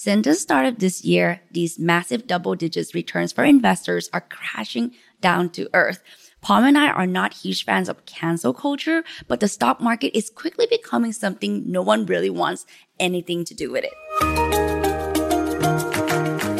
[0.00, 4.94] Since the start of this year, these massive double digits returns for investors are crashing
[5.20, 6.04] down to earth.
[6.40, 10.30] Palm and I are not huge fans of cancel culture, but the stock market is
[10.30, 12.64] quickly becoming something no one really wants
[13.00, 13.92] anything to do with it.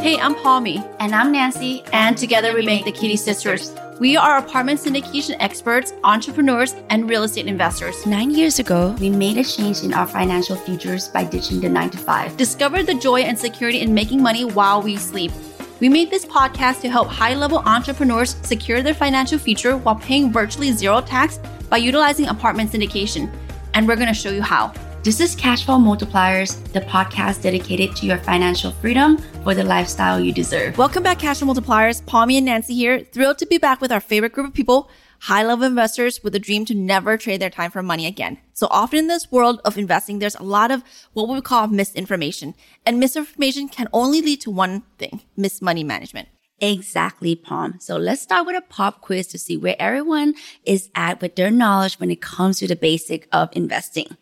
[0.09, 0.83] Hey, I'm Palmy.
[1.01, 1.83] And I'm Nancy.
[1.93, 3.75] And together we make the Kitti Sisters.
[4.01, 8.07] We are apartment syndication experts, entrepreneurs, and real estate investors.
[8.07, 11.91] Nine years ago, we made a change in our financial futures by ditching the nine
[11.91, 12.35] to five.
[12.39, 15.31] Discovered the joy and security in making money while we sleep.
[15.79, 20.33] We made this podcast to help high level entrepreneurs secure their financial future while paying
[20.33, 23.31] virtually zero tax by utilizing apartment syndication.
[23.75, 24.73] And we're going to show you how.
[25.05, 30.33] This is Cashflow Multipliers, the podcast dedicated to your financial freedom for the lifestyle you
[30.33, 30.77] deserve.
[30.77, 32.05] Welcome back, Cashflow Multipliers.
[32.05, 33.05] Palmy and Nancy here.
[33.05, 34.91] Thrilled to be back with our favorite group of people,
[35.21, 38.39] high level investors with a dream to never trade their time for money again.
[38.55, 42.55] So often in this world of investing, there's a lot of what we call misinformation.
[42.85, 46.29] And misinformation can only lead to one thing, miss money management.
[46.61, 47.77] Exactly, Palm.
[47.79, 51.53] So let's start with a pop quiz to see where everyone is at with their
[51.53, 54.17] knowledge when it comes to the basic of investing.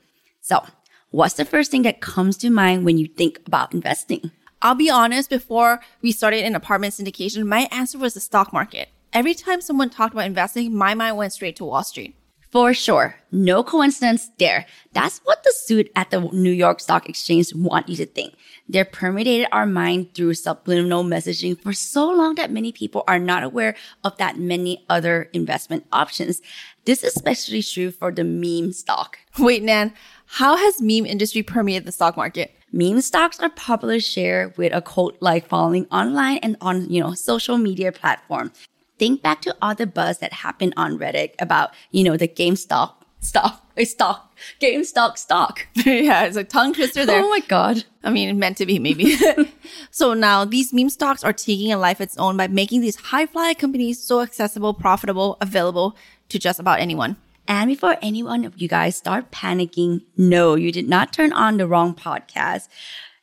[0.47, 0.63] So
[1.11, 4.31] what's the first thing that comes to mind when you think about investing?
[4.63, 8.91] I'll be honest, before we started in apartment syndication, my answer was the stock market.
[9.13, 12.15] Every time someone talked about investing, my mind went straight to Wall Street.
[12.53, 13.17] For sure.
[13.33, 14.67] No coincidence there.
[14.93, 18.35] That's what the suit at the New York Stock Exchange want you to think.
[18.69, 23.43] They permeated our mind through subliminal messaging for so long that many people are not
[23.43, 23.75] aware
[24.05, 26.41] of that many other investment options.
[26.87, 29.19] This is especially true for the meme stock.
[29.41, 29.93] Wait, Nan,
[30.27, 32.55] how has meme industry permeated the stock market?
[32.71, 37.59] Meme stocks are popular share with a cult-like following online and on, you know, social
[37.59, 38.53] media platform.
[39.01, 42.96] Think back to all the buzz that happened on Reddit about, you know, the GameStop
[43.27, 45.19] stock, stock, GameStop stock.
[45.19, 45.67] Stock.
[45.85, 47.23] yeah, it's a tongue twister there.
[47.23, 47.85] Oh my God.
[48.05, 49.17] I mean, meant to be maybe.
[49.91, 52.97] so now these meme stocks are taking a life of its own by making these
[52.97, 55.97] high fly companies so accessible, profitable, available
[56.29, 57.17] to just about anyone.
[57.49, 61.59] And before any one of you guys start panicking, no, you did not turn on
[61.59, 62.69] the wrong podcast.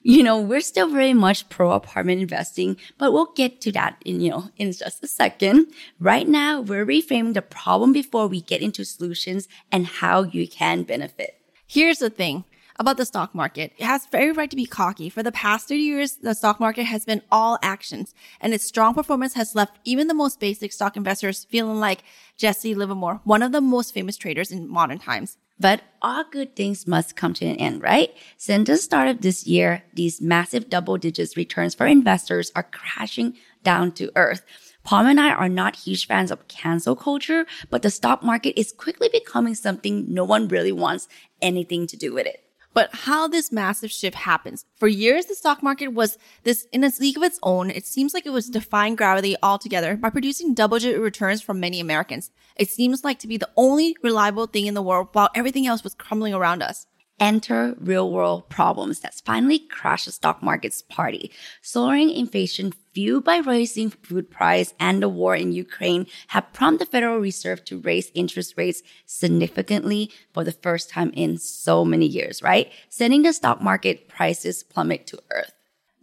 [0.06, 4.20] You know, we're still very much pro apartment investing, but we'll get to that in,
[4.20, 5.68] you know, in just a second.
[5.98, 10.84] Right now, we're reframing the problem before we get into solutions and how you can
[10.84, 11.38] benefit.
[11.66, 12.44] Here's the thing
[12.78, 13.72] about the stock market.
[13.78, 15.08] It has very right to be cocky.
[15.08, 18.94] For the past 30 years, the stock market has been all actions and its strong
[18.94, 22.04] performance has left even the most basic stock investors feeling like
[22.36, 25.38] Jesse Livermore, one of the most famous traders in modern times.
[25.60, 28.12] But all good things must come to an end, right?
[28.38, 33.36] Since the start of this year, these massive double digits returns for investors are crashing
[33.64, 34.44] down to earth.
[34.84, 38.74] Palm and I are not huge fans of cancel culture, but the stock market is
[38.74, 41.08] quickly becoming something no one really wants
[41.42, 42.44] anything to do with it.
[42.74, 44.66] But how this massive shift happens.
[44.78, 47.70] For years, the stock market was this in a league of its own.
[47.70, 51.80] It seems like it was defying gravity altogether by producing double digit returns for many
[51.80, 52.32] Americans.
[52.56, 55.84] It seems like to be the only reliable thing in the world while everything else
[55.84, 56.88] was crumbling around us
[57.20, 61.32] enter real world problems that's finally crashed the stock market's party.
[61.62, 66.92] Soaring inflation fueled by rising food price and the war in Ukraine have prompted the
[66.92, 72.42] Federal Reserve to raise interest rates significantly for the first time in so many years,
[72.42, 72.72] right?
[72.90, 75.54] Sending the stock market prices plummet to earth.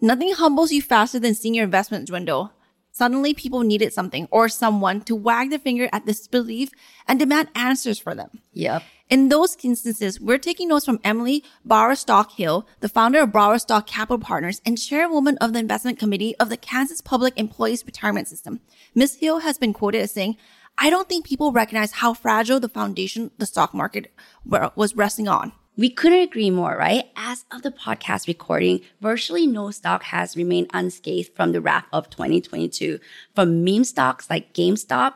[0.01, 2.53] Nothing humbles you faster than seeing your investment dwindle.
[2.93, 6.71] Suddenly people needed something or someone to wag the finger at disbelief
[7.07, 8.41] and demand answers for them.
[8.53, 8.83] Yep.
[9.11, 14.21] In those instances, we're taking notes from Emily Bowersock Hill, the founder of Bowersock Capital
[14.21, 18.61] Partners and chairwoman of the investment committee of the Kansas Public Employees Retirement System.
[18.95, 19.17] Ms.
[19.17, 20.37] Hill has been quoted as saying,
[20.79, 24.13] I don't think people recognize how fragile the foundation the stock market
[24.47, 25.51] was resting on.
[25.77, 27.07] We couldn't agree more, right?
[27.17, 32.11] As of the podcast recording, virtually no stock has remained unscathed from the wrath of
[32.11, 33.01] 2022.
[33.35, 35.15] From meme stocks like GameStop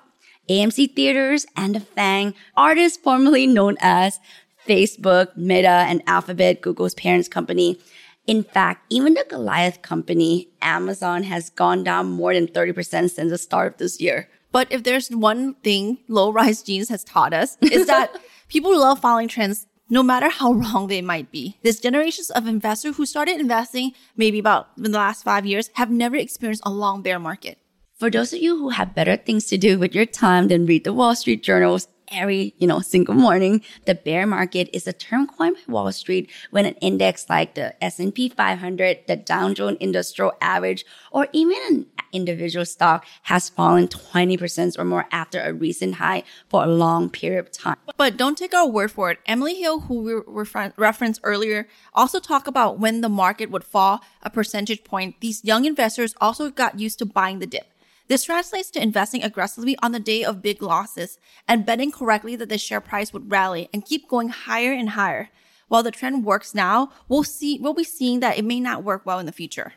[0.49, 4.21] AMC Theaters and the FANG, artists formerly known as
[4.67, 7.79] Facebook, Meta, and Alphabet, Google's parents company.
[8.27, 13.39] In fact, even the Goliath company, Amazon, has gone down more than 30% since the
[13.39, 14.29] start of this year.
[14.53, 18.15] But if there's one thing low rise jeans has taught us, is that
[18.49, 21.59] people love following trends no matter how wrong they might be.
[21.63, 25.91] This generations of investors who started investing maybe about in the last five years have
[25.91, 27.59] never experienced a long bear market.
[27.97, 30.83] For those of you who have better things to do with your time than read
[30.83, 35.29] the Wall Street journals every, you know, single morning, the bear market is a term
[35.29, 40.33] coined by Wall Street when an index like the S&P 500, the Dow Jones Industrial
[40.41, 46.25] Average, or even an individual stock has fallen 20% or more after a recent high
[46.49, 47.77] for a long period of time.
[47.97, 49.21] But don't take our word for it.
[49.25, 54.01] Emily Hill, who we refer- referenced earlier, also talked about when the market would fall
[54.23, 55.21] a percentage point.
[55.21, 57.69] These young investors also got used to buying the dip.
[58.07, 61.19] This translates to investing aggressively on the day of big losses
[61.49, 65.31] and betting correctly that the share price would rally and keep going higher and higher.
[65.69, 69.07] While the trend works now, we'll see, we'll be seeing that it may not work
[69.07, 69.73] well in the future.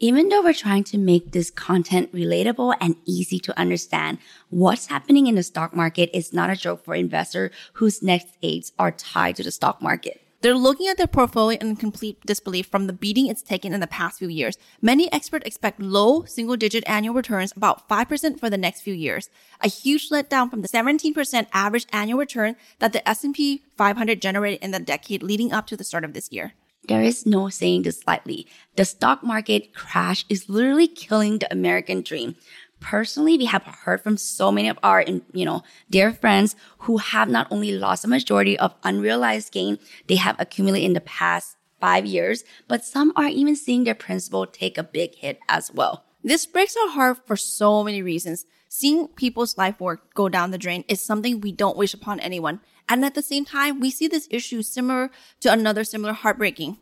[0.00, 4.18] Even though we're trying to make this content relatable and easy to understand,
[4.48, 8.72] what's happening in the stock market is not a joke for investors whose next eggs
[8.78, 10.20] are tied to the stock market.
[10.42, 13.86] They're looking at their portfolio in complete disbelief from the beating it's taken in the
[13.86, 14.56] past few years.
[14.80, 19.28] Many experts expect low single digit annual returns, about 5% for the next few years.
[19.60, 24.70] A huge letdown from the 17% average annual return that the S&P 500 generated in
[24.70, 26.54] the decade leading up to the start of this year.
[26.88, 28.46] There is no saying this lightly.
[28.76, 32.36] The stock market crash is literally killing the American dream
[32.80, 37.28] personally, we have heard from so many of our, you know, dear friends who have
[37.28, 42.04] not only lost a majority of unrealized gain they have accumulated in the past five
[42.04, 46.04] years, but some are even seeing their principal take a big hit as well.
[46.22, 48.44] This breaks our heart for so many reasons.
[48.68, 52.60] Seeing people's life work go down the drain is something we don't wish upon anyone.
[52.88, 55.10] And at the same time, we see this issue similar
[55.40, 56.78] to another similar heartbreaking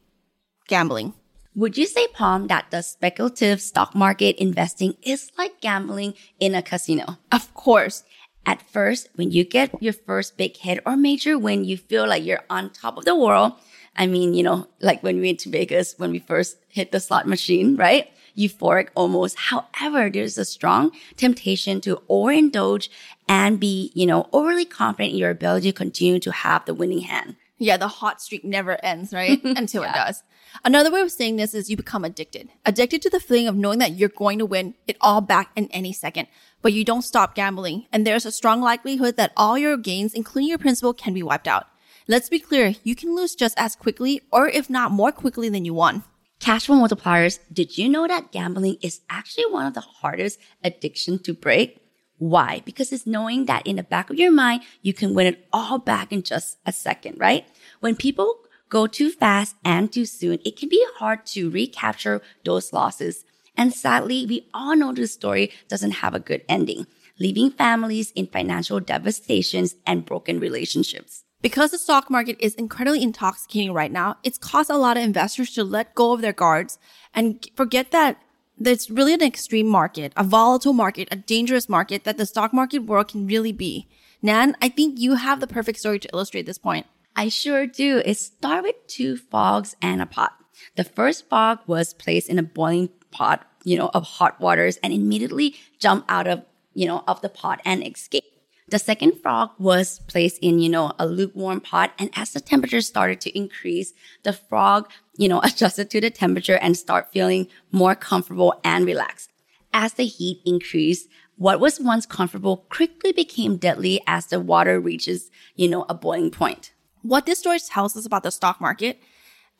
[0.66, 1.14] gambling.
[1.58, 6.62] Would you say, Palm, that the speculative stock market investing is like gambling in a
[6.62, 7.18] casino?
[7.32, 8.04] Of course.
[8.46, 12.24] At first, when you get your first big hit or major win, you feel like
[12.24, 13.54] you're on top of the world.
[13.96, 17.00] I mean, you know, like when we went to Vegas, when we first hit the
[17.00, 18.08] slot machine, right?
[18.38, 19.36] Euphoric almost.
[19.36, 22.88] However, there's a strong temptation to overindulge
[23.28, 27.00] and be, you know, overly confident in your ability to continue to have the winning
[27.00, 27.34] hand.
[27.58, 29.40] Yeah, the hot streak never ends, right?
[29.44, 29.90] Until yeah.
[29.90, 30.22] it does.
[30.64, 32.48] Another way of saying this is you become addicted.
[32.64, 35.68] Addicted to the feeling of knowing that you're going to win it all back in
[35.72, 36.28] any second,
[36.62, 37.86] but you don't stop gambling.
[37.92, 41.48] And there's a strong likelihood that all your gains, including your principal, can be wiped
[41.48, 41.66] out.
[42.06, 45.64] Let's be clear, you can lose just as quickly or if not more quickly than
[45.64, 46.04] you won.
[46.40, 51.22] Cash flow multipliers, did you know that gambling is actually one of the hardest addictions
[51.22, 51.87] to break?
[52.18, 52.62] Why?
[52.64, 55.78] Because it's knowing that in the back of your mind, you can win it all
[55.78, 57.46] back in just a second, right?
[57.80, 62.72] When people go too fast and too soon, it can be hard to recapture those
[62.72, 63.24] losses.
[63.56, 66.86] And sadly, we all know this story doesn't have a good ending,
[67.18, 71.24] leaving families in financial devastations and broken relationships.
[71.40, 75.52] Because the stock market is incredibly intoxicating right now, it's caused a lot of investors
[75.54, 76.78] to let go of their guards
[77.14, 78.20] and forget that
[78.60, 82.80] it's really an extreme market, a volatile market, a dangerous market that the stock market
[82.80, 83.88] world can really be.
[84.20, 86.86] Nan, I think you have the perfect story to illustrate this point.
[87.14, 88.02] I sure do.
[88.04, 90.32] It started with two frogs and a pot.
[90.76, 94.92] The first frog was placed in a boiling pot, you know, of hot waters and
[94.92, 96.44] immediately jumped out of,
[96.74, 98.27] you know, of the pot and escaped.
[98.68, 101.92] The second frog was placed in, you know, a lukewarm pot.
[101.98, 103.94] And as the temperature started to increase,
[104.24, 109.30] the frog, you know, adjusted to the temperature and start feeling more comfortable and relaxed.
[109.72, 115.30] As the heat increased, what was once comfortable quickly became deadly as the water reaches,
[115.54, 116.72] you know, a boiling point.
[117.02, 119.00] What this story tells us about the stock market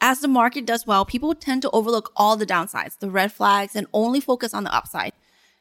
[0.01, 3.75] as the market does well, people tend to overlook all the downsides, the red flags,
[3.75, 5.13] and only focus on the upside.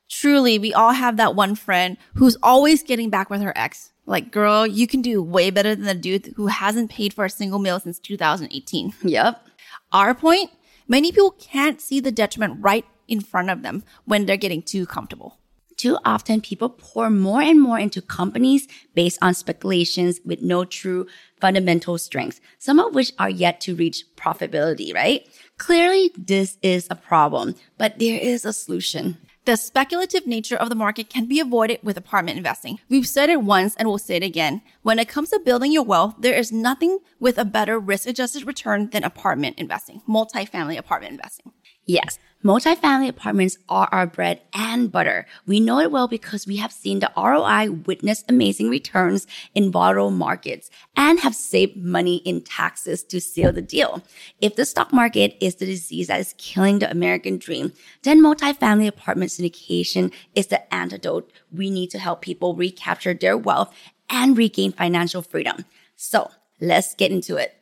[0.10, 3.92] Truly, we all have that one friend who's always getting back with her ex.
[4.06, 7.30] Like, girl, you can do way better than the dude who hasn't paid for a
[7.30, 8.94] single meal since 2018.
[9.04, 9.48] Yep.
[9.92, 10.52] Our point
[10.88, 14.86] many people can't see the detriment right in front of them when they're getting too
[14.86, 15.38] comfortable.
[15.78, 21.06] Too often, people pour more and more into companies based on speculations with no true
[21.40, 25.28] fundamental strengths, some of which are yet to reach profitability, right?
[25.60, 29.18] Clearly, this is a problem, but there is a solution.
[29.48, 32.82] The speculative nature of the market can be avoided with apartment investing.
[32.90, 34.62] We've said it once and we'll say it again.
[34.82, 38.46] When it comes to building your wealth, there is nothing with a better risk adjusted
[38.46, 41.54] return than apartment investing, multifamily apartment investing.
[41.90, 45.26] Yes, multifamily apartments are our bread and butter.
[45.46, 49.26] We know it well because we have seen the ROI witness amazing returns
[49.56, 54.04] in volatile markets and have saved money in taxes to seal the deal.
[54.42, 57.72] If the stock market is the disease that is killing the American dream,
[58.04, 63.74] then multifamily apartment syndication is the antidote we need to help people recapture their wealth
[64.10, 65.64] and regain financial freedom.
[65.96, 67.57] So let's get into it.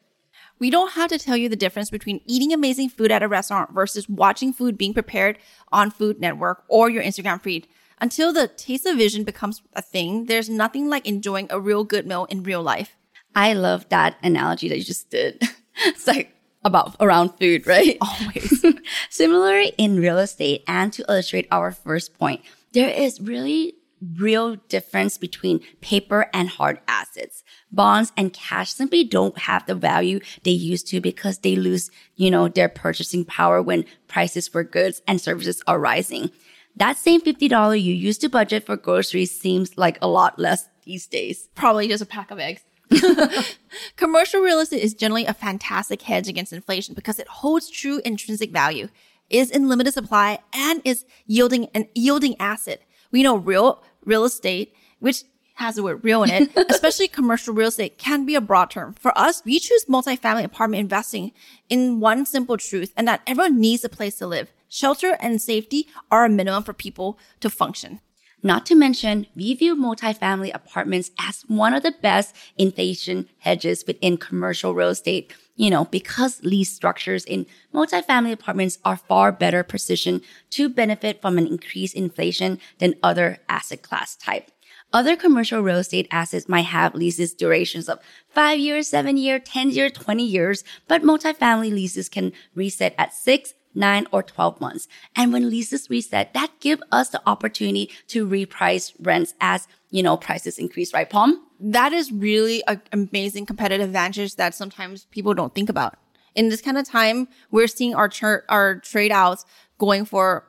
[0.60, 3.74] We don't have to tell you the difference between eating amazing food at a restaurant
[3.74, 5.38] versus watching food being prepared
[5.72, 7.68] on Food Network or your Instagram feed.
[8.00, 12.06] Until the taste of vision becomes a thing, there's nothing like enjoying a real good
[12.06, 12.96] meal in real life.
[13.36, 15.42] I love that analogy that you just did.
[15.86, 16.34] it's like
[16.64, 17.98] about around food, right?
[18.02, 18.66] Always.
[19.10, 22.42] Similarly in real estate and to illustrate our first point,
[22.74, 23.76] there is really
[24.18, 27.44] real difference between paper and hard assets.
[27.72, 32.30] Bonds and cash simply don't have the value they used to because they lose, you
[32.30, 36.32] know, their purchasing power when prices for goods and services are rising.
[36.76, 41.08] That same $50 you used to budget for groceries seems like a lot less these
[41.08, 41.48] days.
[41.56, 42.62] Probably just a pack of eggs.
[43.96, 48.52] Commercial real estate is generally a fantastic hedge against inflation because it holds true intrinsic
[48.52, 48.90] value,
[49.30, 52.84] is in limited supply, and is yielding an yielding asset.
[53.12, 55.24] We know real real estate, which
[55.56, 58.94] has the word real in it, especially commercial real estate can be a broad term.
[58.94, 61.32] For us, we choose multifamily apartment investing
[61.70, 64.52] in one simple truth and that everyone needs a place to live.
[64.68, 68.02] Shelter and safety are a minimum for people to function.
[68.44, 74.18] Not to mention, we view multifamily apartments as one of the best inflation hedges within
[74.18, 80.22] commercial real estate, you know, because lease structures in multifamily apartments are far better positioned
[80.52, 84.52] to benefit from an increased inflation than other asset class type.
[84.94, 89.72] Other commercial real estate assets might have leases durations of five years, seven years, 10
[89.72, 94.88] years, 20 years, but multifamily leases can reset at six, nine, or 12 months.
[95.16, 100.18] And when leases reset, that give us the opportunity to reprice rents as, you know,
[100.18, 101.42] prices increase, right, Palm?
[101.60, 105.98] That is really an amazing competitive advantage that sometimes people don't think about.
[106.36, 108.10] In this kind of time, we're seeing our,
[108.50, 109.46] our trade outs
[109.78, 110.46] going for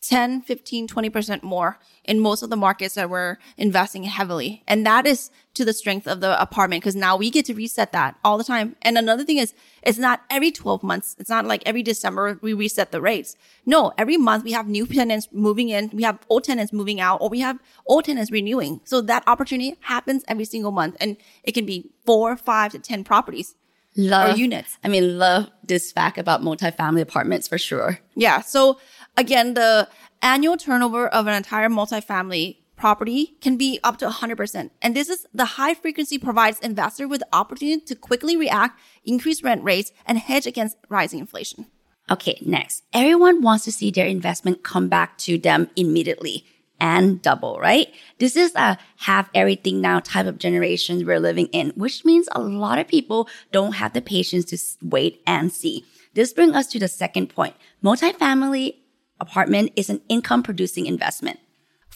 [0.00, 4.62] 10, 15, 20% more in most of the markets that we're investing heavily.
[4.68, 7.90] And that is to the strength of the apartment because now we get to reset
[7.92, 8.76] that all the time.
[8.82, 11.16] And another thing is, it's not every 12 months.
[11.18, 13.36] It's not like every December we reset the rates.
[13.66, 15.90] No, every month we have new tenants moving in.
[15.92, 18.80] We have old tenants moving out or we have old tenants renewing.
[18.84, 23.02] So that opportunity happens every single month and it can be four, five to 10
[23.02, 23.56] properties.
[23.98, 24.78] Love units.
[24.84, 27.98] I mean, love this fact about multifamily apartments for sure.
[28.14, 28.42] Yeah.
[28.42, 28.78] So
[29.18, 29.88] again, the
[30.22, 34.70] annual turnover of an entire multifamily property can be up to 100%.
[34.80, 39.42] And this is the high frequency provides investor with the opportunity to quickly react, increase
[39.42, 41.66] rent rates, and hedge against rising inflation.
[42.10, 42.84] Okay, next.
[42.94, 46.44] Everyone wants to see their investment come back to them immediately
[46.80, 47.92] and double, right?
[48.18, 52.40] This is a have everything now type of generation we're living in, which means a
[52.40, 55.84] lot of people don't have the patience to wait and see.
[56.14, 57.56] This brings us to the second point.
[57.82, 58.76] Multifamily
[59.20, 61.40] apartment is an income producing investment.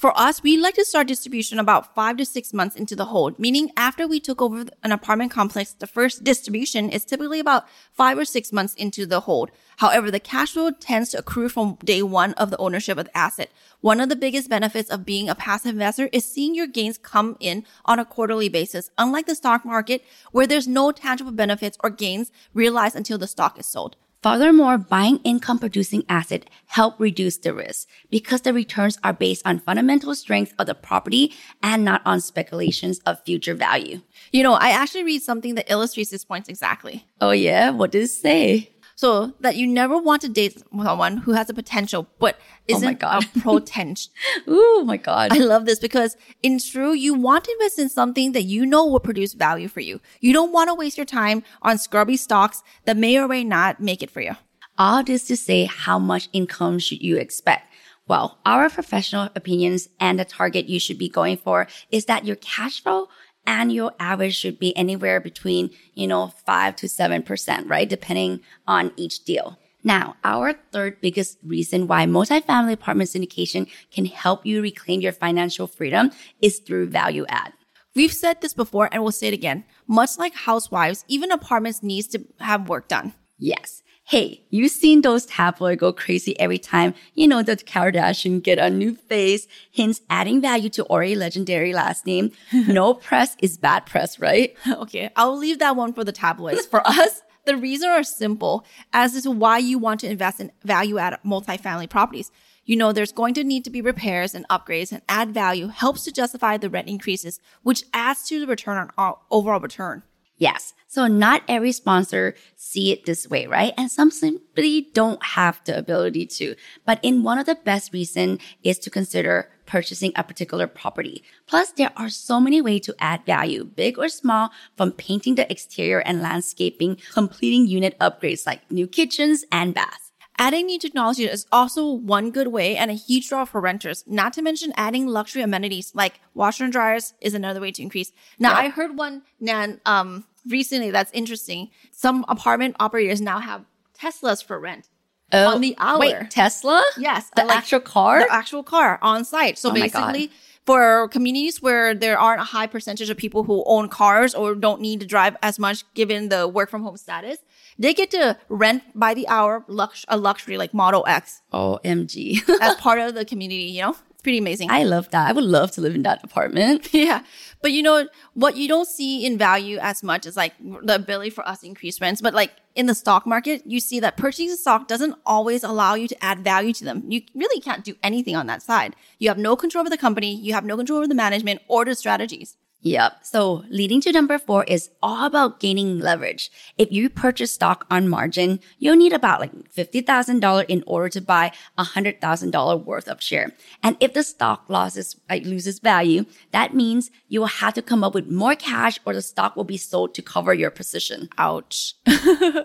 [0.03, 3.39] For us, we like to start distribution about five to six months into the hold,
[3.39, 8.19] meaning after we took over an apartment complex, the first distribution is typically about five
[8.19, 9.53] or six months into the hold.
[9.77, 13.17] However, the cash flow tends to accrue from day one of the ownership of the
[13.17, 13.53] asset.
[13.81, 17.37] One of the biggest benefits of being a passive investor is seeing your gains come
[17.39, 20.03] in on a quarterly basis, unlike the stock market
[20.33, 23.95] where there's no tangible benefits or gains realized until the stock is sold.
[24.23, 29.59] Furthermore, buying income producing asset help reduce the risk because the returns are based on
[29.59, 34.01] fundamental strength of the property and not on speculations of future value.
[34.33, 37.05] You know, I actually read something that illustrates this point exactly.
[37.21, 37.71] Oh yeah?
[37.71, 38.72] What does it say?
[38.95, 42.91] So that you never want to date someone who has a potential but isn't oh
[42.91, 43.25] my God.
[43.37, 44.13] a potential.
[44.47, 45.33] oh my God.
[45.33, 48.87] I love this because in true, you want to invest in something that you know
[48.87, 50.01] will produce value for you.
[50.21, 53.81] You don't want to waste your time on scrubby stocks that may or may not
[53.81, 54.37] make it for you.
[54.79, 57.69] All this to say, how much income should you expect?
[58.09, 62.37] Well, our professional opinions and the target you should be going for is that your
[62.37, 63.09] cash flow
[63.47, 67.89] annual average should be anywhere between, you know, five to 7%, right?
[67.89, 69.59] Depending on each deal.
[69.85, 75.67] Now, our third biggest reason why multifamily apartment syndication can help you reclaim your financial
[75.67, 77.53] freedom is through value add.
[77.95, 79.65] We've said this before and we'll say it again.
[79.87, 83.13] Much like housewives, even apartments needs to have work done.
[83.39, 83.83] Yes.
[84.13, 88.69] Hey, you've seen those tabloid go crazy every time, you know, the Kardashian get a
[88.69, 92.31] new face, hence adding value to already legendary last name.
[92.53, 94.55] no press is bad press, right?
[94.69, 96.67] okay, I'll leave that one for the tabloids.
[96.67, 100.99] For us, the reasons are simple as to why you want to invest in value
[100.99, 102.31] add multifamily properties.
[102.67, 106.05] You know, there's going to need to be repairs and upgrades and add value helps
[106.05, 110.03] to justify the rent increases, which adds to the return on overall return.
[110.37, 110.75] Yes.
[110.93, 113.73] So not every sponsor see it this way, right?
[113.79, 116.55] And some simply don't have the ability to.
[116.85, 121.25] But in one of the best reason is to consider purchasing a particular property.
[121.47, 125.51] Plus, there are so many ways to add value, big or small, from painting the
[125.51, 130.13] exterior and landscaping, completing unit upgrades like new kitchens and baths.
[130.37, 134.05] Adding new technology is also one good way and a huge draw for renters.
[134.07, 138.13] Not to mention adding luxury amenities like washer and dryers is another way to increase.
[138.39, 138.59] Now, Yeah.
[138.59, 141.71] I heard one Nan um recently that's interesting.
[141.91, 143.65] Some apartment operators now have
[143.99, 144.89] Teslas for rent
[145.33, 145.97] oh, on the hour.
[145.97, 146.85] Oh, Wait, Tesla?
[146.99, 148.21] Yes, The elec- actual car?
[148.21, 149.59] the actual car on site.
[149.59, 150.31] So Oh basically,
[150.67, 154.81] for communities where there aren't a high percentage of people who own cars or don't
[154.81, 157.39] need to drive as much given the work from home status,
[157.79, 162.49] they get to rent by the hour lux- a luxury like Model X Oh, OMG.
[162.61, 163.65] as part of the community.
[163.65, 164.71] You know, pretty amazing.
[164.71, 165.29] I love that.
[165.29, 166.89] I would love to live in that apartment.
[167.03, 167.23] Yeah.
[167.63, 171.31] But you know, what you don't see in value as much is like the ability
[171.31, 172.21] for us to increase rents.
[172.21, 176.09] But like in the stock market, you see that purchasing stock doesn't always allow you
[176.09, 177.05] to add value to them.
[177.09, 178.95] You really can't do anything on that side.
[179.19, 180.35] You have no control over the company.
[180.35, 182.57] You have no control over the management or the strategies.
[182.83, 183.25] Yep.
[183.25, 186.51] So leading to number four is all about gaining leverage.
[186.77, 191.53] If you purchase stock on margin, you'll need about like $50,000 in order to buy
[191.79, 193.53] $100,000 worth of share.
[193.85, 198.03] And if the stock loses, like loses value, that means you will have to come
[198.03, 201.29] up with more cash or the stock will be sold to cover your position.
[201.39, 201.95] Ouch.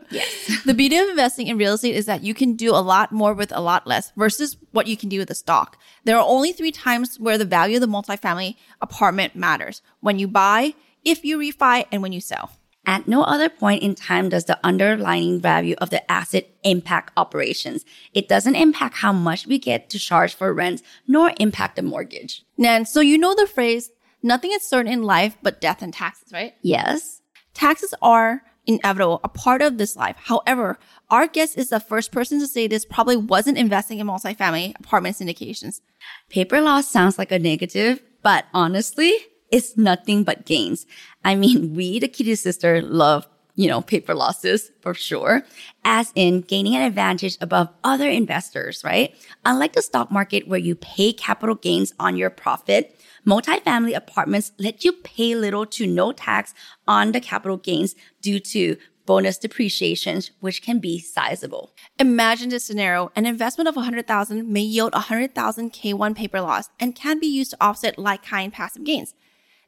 [0.10, 0.64] Yes.
[0.66, 3.34] the beauty of investing in real estate is that you can do a lot more
[3.34, 5.78] with a lot less versus what you can do with a stock.
[6.06, 9.82] There are only three times where the value of the multifamily apartment matters.
[10.08, 10.74] When you buy,
[11.04, 12.52] if you refi, and when you sell.
[12.86, 17.84] At no other point in time does the underlying value of the asset impact operations.
[18.14, 22.46] It doesn't impact how much we get to charge for rent, nor impact the mortgage.
[22.58, 23.92] Nan, so you know the phrase,
[24.24, 26.54] nothing is certain in life but death and taxes, right?
[26.62, 27.22] Yes.
[27.54, 30.16] Taxes are inevitable, a part of this life.
[30.18, 34.74] However, our guest is the first person to say this probably wasn't investing in multifamily
[34.80, 35.82] apartment syndications.
[36.30, 39.14] Paper loss sounds like a negative, but honestly,
[39.52, 40.86] it's nothing but gains.
[41.24, 45.44] I mean, we, the Kitti sister, love, you know, paper losses for sure,
[45.84, 49.16] as in gaining an advantage above other investors, right?
[49.46, 54.84] Unlike the stock market where you pay capital gains on your profit, multifamily apartments let
[54.86, 56.54] you pay little to no tax
[56.88, 61.74] on the capital gains due to bonus depreciations, which can be sizable.
[61.98, 63.12] Imagine this scenario.
[63.16, 67.58] An investment of 100,000 may yield 100,000 K1 paper loss and can be used to
[67.60, 69.16] offset like kind passive gains.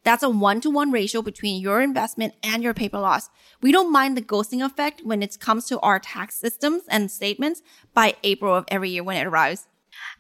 [0.04, 3.30] That's a one to one ratio between your investment and your paper loss.
[3.62, 7.62] We don't mind the ghosting effect when it comes to our tax systems and statements
[7.94, 9.68] by April of every year when it arrives.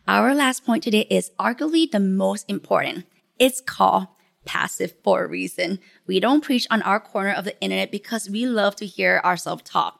[0.07, 3.05] Our last point today is arguably the most important.
[3.37, 4.07] It's called
[4.45, 5.79] passive for a reason.
[6.07, 9.63] We don't preach on our corner of the internet because we love to hear ourselves
[9.63, 9.98] talk.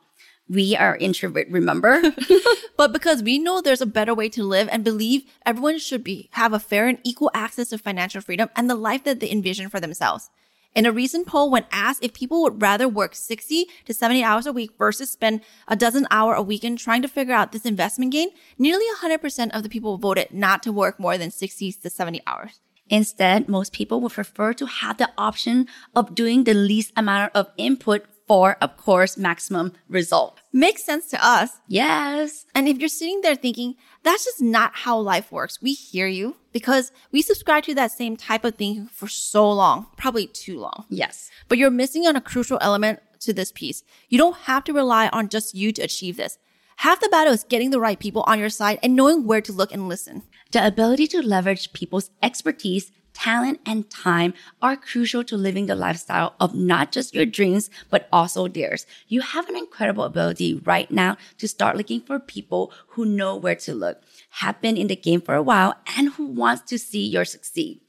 [0.50, 2.02] We are introvert, remember?
[2.80, 6.30] But because we know there's a better way to live and believe everyone should be
[6.32, 9.70] have a fair and equal access to financial freedom and the life that they envision
[9.70, 10.30] for themselves.
[10.76, 14.46] In a recent poll, when asked if people would rather work 60 to 70 hours
[14.46, 18.14] a week versus spend a dozen hour a weekend trying to figure out this investment
[18.14, 22.22] gain, nearly 100% of the people voted not to work more than 60 to 70
[22.26, 22.62] hours.
[22.88, 27.52] Instead, most people would prefer to have the option of doing the least amount of
[27.58, 30.40] input for, of course, maximum result.
[30.54, 31.50] Makes sense to us.
[31.68, 32.46] Yes.
[32.54, 36.36] And if you're sitting there thinking, that's just not how life works, we hear you
[36.54, 40.86] because we subscribe to that same type of thinking for so long, probably too long.
[40.90, 41.32] Yes.
[41.48, 43.84] But you're missing on a crucial element to this piece.
[44.10, 46.38] You don't have to rely on just you to achieve this.
[46.78, 49.52] Half the battle is getting the right people on your side and knowing where to
[49.52, 50.22] look and listen.
[50.52, 56.36] The ability to leverage people's expertise, talent, and time are crucial to living the lifestyle
[56.40, 58.86] of not just your dreams, but also theirs.
[59.08, 63.56] You have an incredible ability right now to start looking for people who know where
[63.56, 64.02] to look,
[64.42, 67.82] have been in the game for a while, and who wants to see your succeed.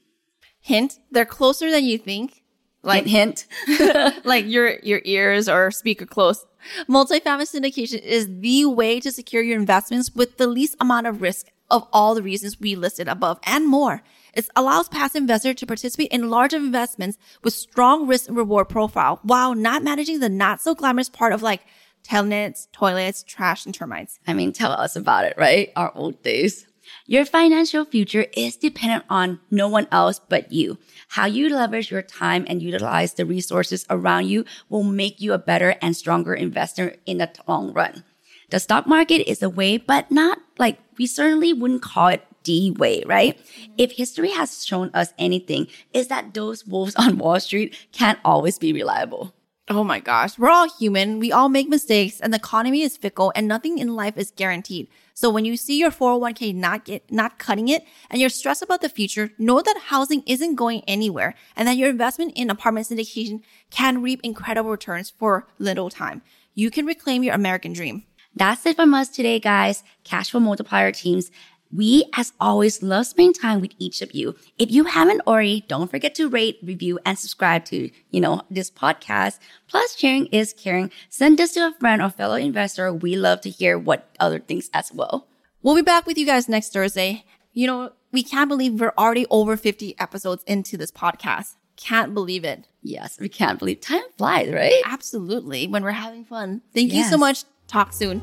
[0.60, 2.42] Hint, they're closer than you think.
[2.82, 4.24] Like hint, hint.
[4.24, 6.46] like your your ears or speaker close.
[6.88, 11.48] Multifamily syndication is the way to secure your investments with the least amount of risk
[11.70, 14.02] of all the reasons we listed above and more.
[14.34, 19.20] It allows passive investors to participate in large investments with strong risk and reward profile
[19.22, 21.62] while not managing the not so glamorous part of like
[22.02, 24.18] tenants, toilets, trash, and termites.
[24.26, 25.70] I mean, tell us about it, right?
[25.76, 26.66] Our old days.
[27.06, 30.78] Your financial future is dependent on no one else but you.
[31.08, 35.38] How you leverage your time and utilize the resources around you will make you a
[35.38, 38.04] better and stronger investor in the long run.
[38.50, 42.70] The stock market is a way, but not like we certainly wouldn't call it the
[42.72, 43.38] way, right?
[43.38, 43.72] Mm-hmm.
[43.78, 48.58] If history has shown us anything, is that those wolves on Wall Street can't always
[48.58, 49.34] be reliable.
[49.72, 51.20] Oh my gosh, we're all human.
[51.20, 54.88] We all make mistakes and the economy is fickle and nothing in life is guaranteed.
[55.14, 58.80] So when you see your 401k not get, not cutting it and you're stressed about
[58.80, 63.42] the future, know that housing isn't going anywhere and that your investment in apartment syndication
[63.70, 66.22] can reap incredible returns for little time.
[66.52, 68.02] You can reclaim your American dream.
[68.34, 69.84] That's it from us today, guys.
[70.02, 71.30] Cash flow multiplier teams.
[71.72, 74.34] We, as always, love spending time with each of you.
[74.58, 78.70] If you haven't already, don't forget to rate, review, and subscribe to, you know, this
[78.70, 79.38] podcast.
[79.68, 80.90] Plus, sharing is caring.
[81.08, 82.92] Send this to a friend or fellow investor.
[82.92, 85.28] We love to hear what other things as well.
[85.62, 87.24] We'll be back with you guys next Thursday.
[87.52, 91.54] You know, we can't believe we're already over 50 episodes into this podcast.
[91.76, 92.66] Can't believe it.
[92.82, 94.82] Yes, we can't believe time flies, right?
[94.86, 95.66] Absolutely.
[95.66, 96.62] When we're having fun.
[96.74, 97.44] Thank you so much.
[97.68, 98.20] Talk soon.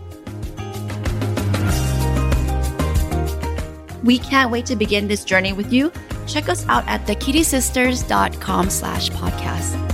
[4.04, 5.92] We can't wait to begin this journey with you.
[6.28, 9.87] Check us out at thekittisisters.com slash podcast.